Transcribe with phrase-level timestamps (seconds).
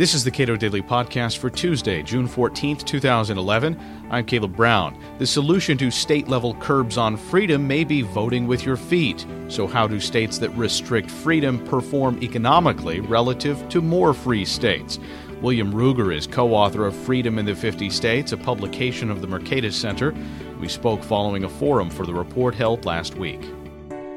[0.00, 3.78] This is the Cato Daily Podcast for Tuesday, June 14th, 2011.
[4.08, 4.98] I'm Caleb Brown.
[5.18, 9.26] The solution to state level curbs on freedom may be voting with your feet.
[9.48, 14.98] So, how do states that restrict freedom perform economically relative to more free states?
[15.42, 19.26] William Ruger is co author of Freedom in the 50 States, a publication of the
[19.26, 20.14] Mercatus Center.
[20.58, 23.42] We spoke following a forum for the report held last week.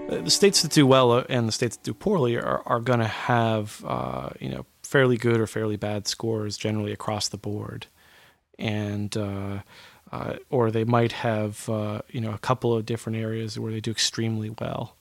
[0.08, 3.06] The states that do well and the states that do poorly are, are going to
[3.06, 7.88] have, uh, you know, fairly good or fairly bad scores generally across the board,
[8.60, 9.58] and uh,
[10.12, 13.82] uh, or they might have uh, you know a couple of different areas where they
[13.82, 14.96] do extremely well.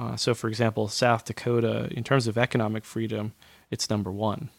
[0.00, 3.34] Uh, so, for example, South Dakota, in terms of economic freedom,
[3.70, 4.50] it's number one.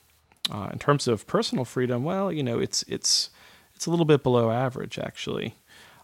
[0.50, 3.30] Uh, in terms of personal freedom, well, you know, it's it's
[3.76, 5.56] it's a little bit below average actually.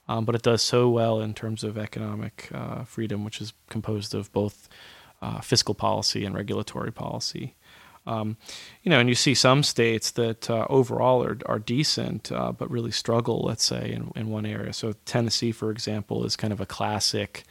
[0.09, 4.13] Um, but it does so well in terms of economic uh, freedom, which is composed
[4.13, 4.67] of both
[5.21, 7.55] uh, fiscal policy and regulatory policy.
[8.05, 8.37] Um,
[8.83, 12.69] you know, and you see some states that uh, overall are, are decent, uh, but
[12.69, 14.73] really struggle, let's say, in, in one area.
[14.73, 17.43] So, Tennessee, for example, is kind of a classic,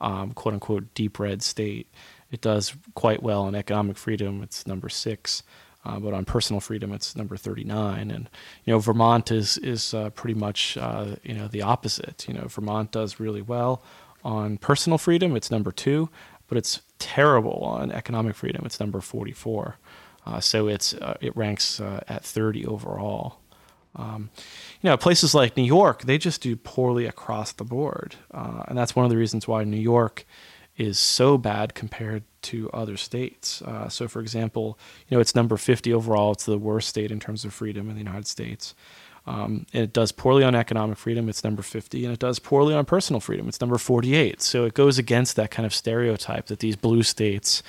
[0.00, 1.86] um, quote unquote, deep red state.
[2.32, 5.42] It does quite well on economic freedom, it's number six.
[5.84, 8.10] Uh, but on personal freedom, it's number 39.
[8.10, 8.28] And
[8.64, 12.26] you know, Vermont is is uh, pretty much uh, you know the opposite.
[12.28, 13.82] You know, Vermont does really well
[14.22, 16.10] on personal freedom; it's number two,
[16.50, 18.66] but it's terrible on economic freedom.
[18.66, 19.78] It's number 44.
[20.26, 23.38] Uh, so it's uh, it ranks uh, at 30 overall.
[23.94, 24.30] Um,
[24.82, 28.76] you know, places like New York, they just do poorly across the board, uh, and
[28.76, 30.26] that's one of the reasons why New York
[30.76, 33.62] is so bad compared to other states.
[33.62, 36.32] Uh, so, for example, you know, it's number 50 overall.
[36.32, 38.74] It's the worst state in terms of freedom in the United States.
[39.30, 42.74] Um, and it does poorly on economic freedom, it's number 50, and it does poorly
[42.74, 44.42] on personal freedom, it's number 48.
[44.42, 47.62] So it goes against that kind of stereotype that these blue states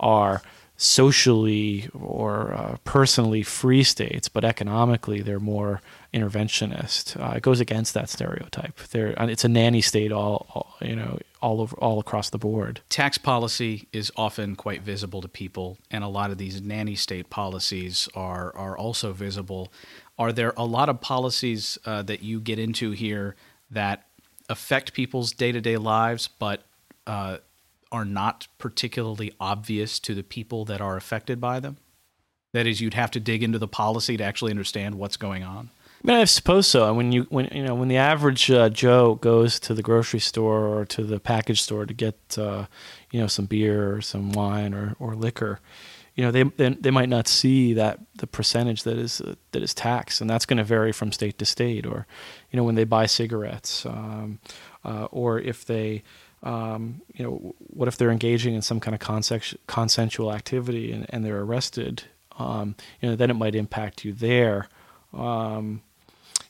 [0.00, 0.40] are
[0.76, 5.82] socially or uh, personally free states, but economically they're more
[6.12, 7.20] interventionist.
[7.20, 8.78] Uh, it goes against that stereotype.
[8.90, 12.80] They're, it's a nanny state all, all, you know all over all across the board.
[12.88, 17.28] Tax policy is often quite visible to people, and a lot of these nanny state
[17.28, 19.70] policies are are also visible.
[20.18, 23.34] Are there a lot of policies uh, that you get into here
[23.70, 24.06] that
[24.48, 26.62] affect people's day to day lives, but
[27.06, 27.38] uh,
[27.90, 31.78] are not particularly obvious to the people that are affected by them?
[32.52, 35.70] That is, you'd have to dig into the policy to actually understand what's going on.
[36.04, 36.92] I mean, I suppose so.
[36.92, 40.66] When you when you know when the average uh, Joe goes to the grocery store
[40.66, 42.66] or to the package store to get uh,
[43.10, 45.60] you know some beer or some wine or, or liquor,
[46.14, 49.62] you know they, they, they might not see that the percentage that is uh, that
[49.62, 51.86] is taxed, and that's going to vary from state to state.
[51.86, 52.06] Or
[52.50, 54.38] you know when they buy cigarettes, um,
[54.84, 56.02] uh, or if they
[56.44, 59.00] um, you know, what if they're engaging in some kind of
[59.66, 62.04] consensual activity and, and they're arrested?
[62.38, 64.68] Um, you know, then it might impact you there.
[65.12, 65.82] Um,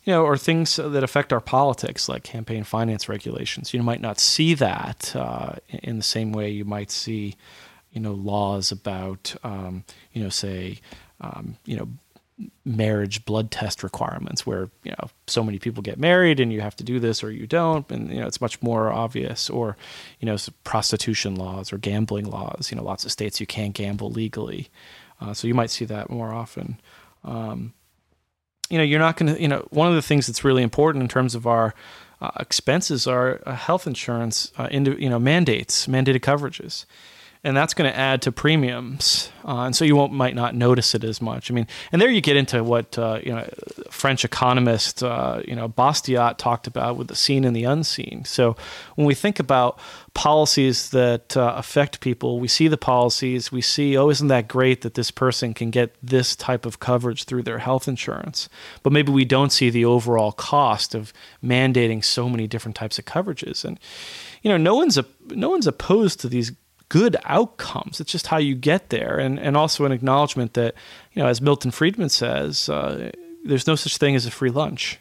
[0.02, 3.72] you know, or things that affect our politics, like campaign finance regulations.
[3.72, 7.36] You might not see that uh, in the same way you might see,
[7.94, 10.80] you know, laws about, um, you know, say,
[11.20, 11.88] um, you know,
[12.64, 16.74] marriage blood test requirements where you know so many people get married and you have
[16.74, 19.76] to do this or you don't and you know it's much more obvious or
[20.18, 24.10] you know prostitution laws or gambling laws you know lots of states you can't gamble
[24.10, 24.68] legally
[25.20, 26.80] uh, so you might see that more often
[27.22, 27.72] um,
[28.68, 31.02] you know you're not going to you know one of the things that's really important
[31.02, 31.72] in terms of our
[32.20, 36.84] uh, expenses are uh, health insurance uh, into you know mandates mandated coverages
[37.44, 40.94] and that's going to add to premiums, uh, and so you won't might not notice
[40.94, 41.50] it as much.
[41.50, 43.46] I mean, and there you get into what uh, you know
[43.90, 48.24] French economist uh, you know Bastiat talked about with the seen and the unseen.
[48.24, 48.56] So
[48.94, 49.78] when we think about
[50.14, 54.80] policies that uh, affect people, we see the policies, we see oh isn't that great
[54.80, 58.48] that this person can get this type of coverage through their health insurance,
[58.82, 61.12] but maybe we don't see the overall cost of
[61.44, 63.78] mandating so many different types of coverages and
[64.42, 66.52] you know no one's a, no one's opposed to these
[66.94, 67.98] good outcomes.
[67.98, 70.76] It's just how you get there, and and also an acknowledgement that
[71.12, 73.10] you know, as Milton Friedman says, uh,
[73.44, 75.00] there's no such thing as a free lunch.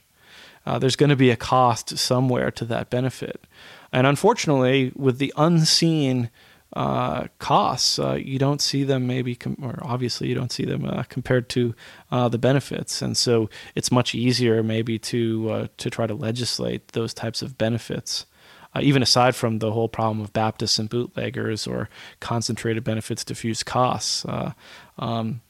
[0.65, 3.45] Uh, there's going to be a cost somewhere to that benefit,
[3.91, 6.31] and unfortunately, with the unseen
[6.75, 10.85] uh, costs, uh, you don't see them maybe, com- or obviously you don't see them
[10.85, 11.75] uh, compared to
[12.09, 16.87] uh, the benefits, and so it's much easier maybe to uh, to try to legislate
[16.93, 18.25] those types of benefits
[18.75, 21.89] uh, even aside from the whole problem of Baptists and bootleggers or
[22.19, 24.25] concentrated benefits, diffuse costs.
[24.25, 24.53] Uh,
[24.97, 25.41] um,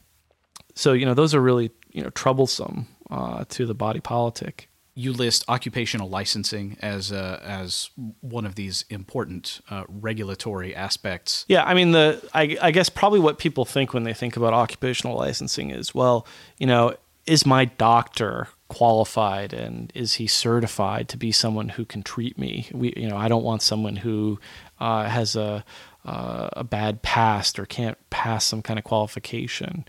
[0.75, 4.69] so you know those are really you know troublesome uh, to the body politic.
[4.95, 7.89] you list occupational licensing as uh, as
[8.21, 11.45] one of these important uh, regulatory aspects.
[11.47, 14.53] Yeah, I mean the I, I guess probably what people think when they think about
[14.53, 16.27] occupational licensing is well,
[16.57, 16.95] you know,
[17.25, 22.67] is my doctor qualified and is he certified to be someone who can treat me?
[22.71, 24.39] We you know I don't want someone who
[24.79, 25.63] uh, has a
[26.05, 29.85] uh, a bad past or can't pass some kind of qualification.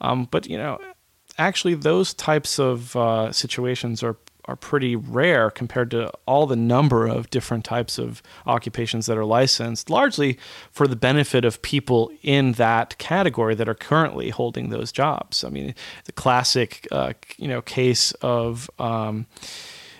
[0.00, 0.78] Um, but you know,
[1.38, 4.16] actually, those types of uh, situations are
[4.48, 9.24] are pretty rare compared to all the number of different types of occupations that are
[9.24, 10.38] licensed, largely
[10.70, 15.44] for the benefit of people in that category that are currently holding those jobs.
[15.44, 19.26] I mean, the classic, uh, you know, case of um,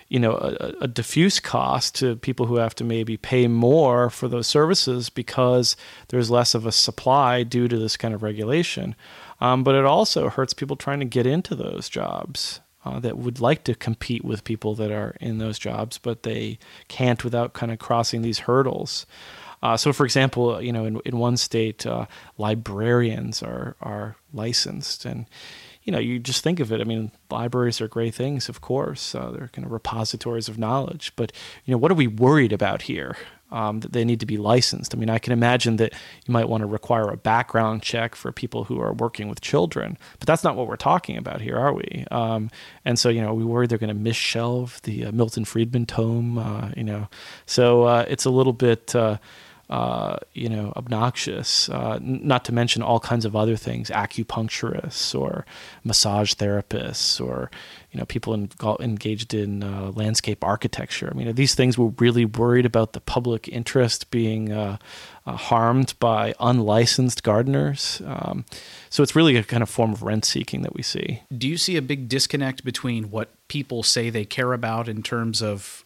[0.09, 4.29] you know a, a, diffuse cost to people who have to maybe pay more for
[4.29, 5.75] those services because
[6.07, 8.95] there's less of a supply due to this kind of regulation.
[9.39, 13.39] Um, but it also hurts people trying to get into those jobs uh, that would
[13.41, 16.57] like to compete with people that are in those jobs, but they
[16.87, 19.05] can't without kind of crossing these hurdles.
[19.61, 22.05] Uh, so, for example, you know, in, in one state, uh,
[22.37, 25.25] librarians are are licensed, and
[25.83, 26.79] you know, you just think of it.
[26.79, 29.15] I mean, libraries are great things, of course.
[29.15, 31.31] Uh, they're kind of repositories of knowledge, but
[31.65, 33.17] you know, what are we worried about here?
[33.51, 34.93] Um, that they need to be licensed.
[34.93, 35.93] I mean, I can imagine that
[36.25, 39.97] you might want to require a background check for people who are working with children,
[40.19, 42.05] but that's not what we're talking about here, are we?
[42.11, 42.49] Um,
[42.85, 46.37] and so, you know, we worry they're going to misshelve the uh, Milton Friedman tome,
[46.37, 47.07] uh, you know,
[47.45, 48.95] so uh, it's a little bit.
[49.69, 51.67] Uh, you know, obnoxious.
[51.67, 55.45] Uh, not to mention all kinds of other things, acupuncturists or
[55.83, 57.51] massage therapists or
[57.91, 58.49] you know people in,
[58.79, 61.09] engaged in uh, landscape architecture.
[61.11, 64.77] I mean, these things we're really worried about the public interest being uh,
[65.25, 68.01] uh, harmed by unlicensed gardeners.
[68.05, 68.45] Um,
[68.89, 71.23] so it's really a kind of form of rent seeking that we see.
[71.37, 75.41] Do you see a big disconnect between what people say they care about in terms
[75.41, 75.83] of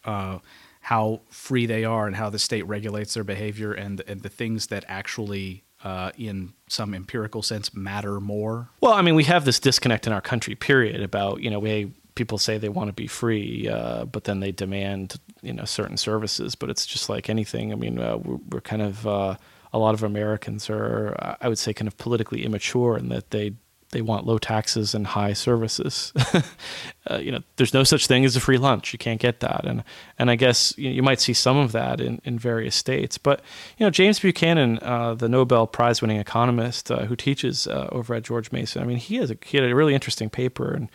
[0.82, 4.66] how free they are and how the state regulates their behavior and, and the things
[4.66, 8.68] that actually uh, in some empirical sense matter more?
[8.80, 11.92] Well, I mean, we have this disconnect in our country, period, about, you know, we
[12.14, 15.96] people say they want to be free, uh, but then they demand, you know, certain
[15.96, 16.54] services.
[16.56, 17.72] But it's just like anything.
[17.72, 19.36] I mean, uh, we're, we're, kind of, uh,
[19.72, 23.52] a lot of Americans are, I would say, kind of politically immature in that they
[23.92, 26.12] they want low taxes and high services.
[27.10, 28.92] uh, you know, there's no such thing as a free lunch.
[28.92, 29.84] You can't get that, and
[30.18, 33.18] and I guess you, you might see some of that in, in various states.
[33.18, 33.40] But
[33.78, 38.24] you know, James Buchanan, uh, the Nobel Prize-winning economist uh, who teaches uh, over at
[38.24, 40.90] George Mason, I mean, he has a, he had a really interesting paper, and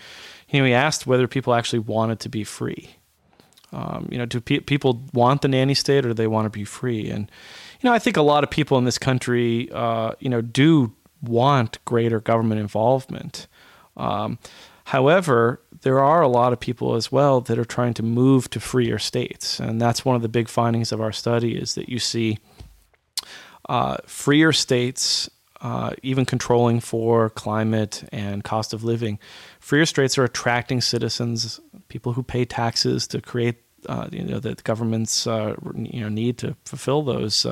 [0.50, 2.98] you know, he asked whether people actually wanted to be free.
[3.74, 6.50] Um, you know, do pe- people want the nanny state or do they want to
[6.50, 7.10] be free?
[7.10, 7.30] And
[7.82, 10.94] you know, I think a lot of people in this country, uh, you know, do
[11.28, 13.48] want greater government involvement.
[13.96, 14.40] Um,
[14.86, 18.60] however, there are a lot of people as well that are trying to move to
[18.60, 22.00] freer states, and that's one of the big findings of our study is that you
[22.00, 22.40] see
[23.70, 25.30] uh, freer states.
[25.60, 29.18] Uh, even controlling for climate and cost of living,
[29.60, 33.56] freer states are attracting citizens, people who pay taxes to create,
[33.90, 37.44] uh, you know, the governments, uh, you know, need to fulfill those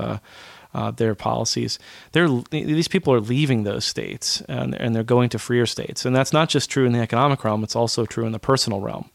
[0.75, 1.80] uh, uh, their policies.
[2.12, 6.16] They're these people are leaving those states and and they're going to freer states, and
[6.16, 9.10] that's not just true in the economic realm; it's also true in the personal realm.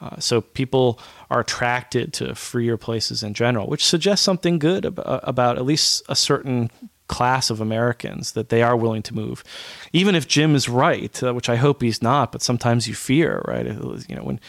[0.00, 0.98] Uh, so people
[1.30, 6.02] are attracted to freer places in general, which suggests something good about, about at least
[6.08, 6.70] a certain
[7.06, 9.44] class of Americans that they are willing to move,
[9.92, 12.32] even if Jim is right, uh, which I hope he's not.
[12.32, 13.66] But sometimes you fear, right?
[13.66, 14.40] You know, when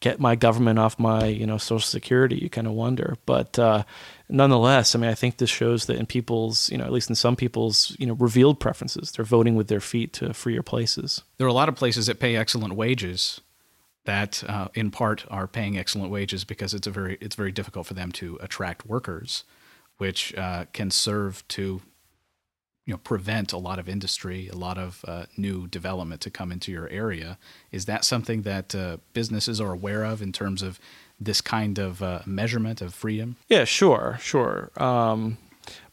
[0.00, 3.16] get my government off my you know social security, you kind of wonder.
[3.26, 3.84] But uh,
[4.28, 7.14] nonetheless, I mean, I think this shows that in people's, you know, at least in
[7.14, 11.22] some people's, you know, revealed preferences, they're voting with their feet to freer places.
[11.38, 13.40] There are a lot of places that pay excellent wages
[14.04, 17.86] that, uh, in part, are paying excellent wages because it's a very it's very difficult
[17.86, 19.44] for them to attract workers,
[19.98, 21.82] which uh, can serve to
[22.88, 26.50] you know prevent a lot of industry, a lot of uh, new development to come
[26.50, 27.36] into your area.
[27.70, 30.80] Is that something that uh, businesses are aware of in terms of
[31.20, 33.36] this kind of uh, measurement of freedom?
[33.46, 34.70] Yeah, sure, sure.
[34.78, 35.36] Um,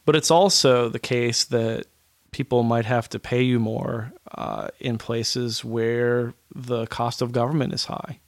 [0.06, 1.84] but it's also the case that
[2.30, 7.74] people might have to pay you more uh, in places where the cost of government
[7.74, 8.20] is high.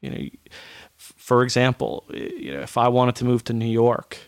[0.00, 0.28] You know,
[0.96, 4.18] for example, you know, if I wanted to move to New York,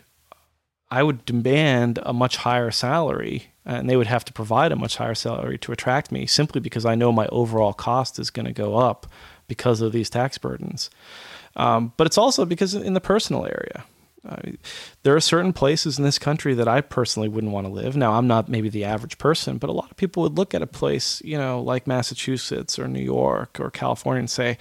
[0.91, 4.97] I would demand a much higher salary and they would have to provide a much
[4.97, 8.51] higher salary to attract me simply because I know my overall cost is going to
[8.51, 9.07] go up
[9.47, 10.89] because of these tax burdens.
[11.55, 13.85] Um, but it's also because in the personal area.
[15.01, 17.95] There are certain places in this country that I personally wouldn't want to live.
[17.97, 20.61] Now, I'm not maybe the average person, but a lot of people would look at
[20.61, 24.59] a place, you know, like Massachusetts or New York or California and say,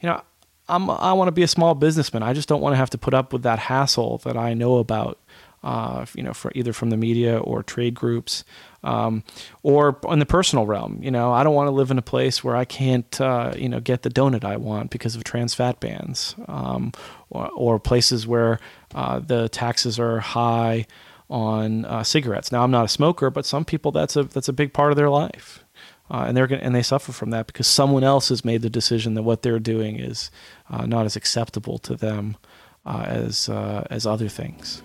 [0.00, 0.22] you know,
[0.68, 2.22] I'm, I want to be a small businessman.
[2.22, 4.76] I just don't want to have to put up with that hassle that I know
[4.76, 5.18] about,
[5.64, 8.44] uh, you know, for either from the media or trade groups,
[8.84, 9.24] um,
[9.62, 10.98] or in the personal realm.
[11.02, 13.70] You know, I don't want to live in a place where I can't, uh, you
[13.70, 16.92] know, get the donut I want because of trans fat bans, um,
[17.30, 18.60] or, or, places where
[18.94, 20.86] uh, the taxes are high
[21.30, 22.52] on uh, cigarettes.
[22.52, 24.96] Now, I'm not a smoker, but some people that's a that's a big part of
[24.96, 25.64] their life
[26.10, 28.68] uh, and they're gonna, and they suffer from that because someone else has made the
[28.68, 30.30] decision that what they're doing is
[30.68, 32.36] uh, not as acceptable to them
[32.84, 34.82] as as other things.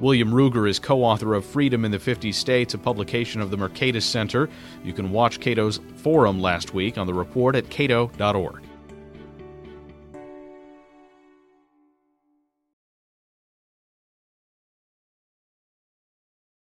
[0.00, 3.56] William Ruger is co author of Freedom in the 50 States, a publication of the
[3.56, 4.48] Mercatus Center.
[4.82, 8.69] You can watch Cato's forum last week on the report at cato.org.